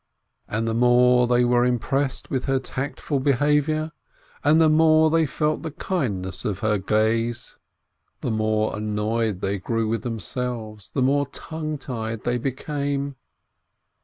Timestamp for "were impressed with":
1.45-2.45